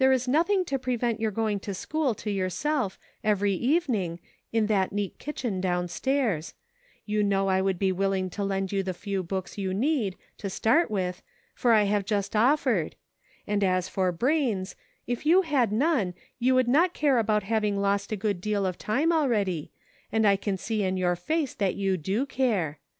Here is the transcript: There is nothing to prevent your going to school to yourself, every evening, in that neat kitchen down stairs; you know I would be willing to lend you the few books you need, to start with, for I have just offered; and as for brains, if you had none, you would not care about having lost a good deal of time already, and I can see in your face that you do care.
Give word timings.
There 0.01 0.11
is 0.11 0.27
nothing 0.27 0.65
to 0.65 0.79
prevent 0.79 1.19
your 1.19 1.29
going 1.29 1.59
to 1.59 1.75
school 1.75 2.15
to 2.15 2.31
yourself, 2.31 2.97
every 3.23 3.53
evening, 3.53 4.19
in 4.51 4.65
that 4.65 4.91
neat 4.91 5.19
kitchen 5.19 5.61
down 5.61 5.87
stairs; 5.89 6.55
you 7.05 7.21
know 7.21 7.49
I 7.49 7.61
would 7.61 7.77
be 7.77 7.91
willing 7.91 8.31
to 8.31 8.43
lend 8.43 8.71
you 8.71 8.81
the 8.81 8.95
few 8.95 9.21
books 9.21 9.59
you 9.59 9.75
need, 9.75 10.15
to 10.39 10.49
start 10.49 10.89
with, 10.89 11.21
for 11.53 11.71
I 11.71 11.83
have 11.83 12.03
just 12.03 12.35
offered; 12.35 12.95
and 13.45 13.63
as 13.63 13.87
for 13.87 14.11
brains, 14.11 14.75
if 15.05 15.23
you 15.23 15.43
had 15.43 15.71
none, 15.71 16.15
you 16.39 16.55
would 16.55 16.67
not 16.67 16.95
care 16.95 17.19
about 17.19 17.43
having 17.43 17.77
lost 17.79 18.11
a 18.11 18.15
good 18.15 18.41
deal 18.41 18.65
of 18.65 18.79
time 18.79 19.13
already, 19.13 19.71
and 20.11 20.25
I 20.25 20.35
can 20.35 20.57
see 20.57 20.81
in 20.81 20.97
your 20.97 21.15
face 21.15 21.53
that 21.53 21.75
you 21.75 21.95
do 21.95 22.25
care. 22.25 22.79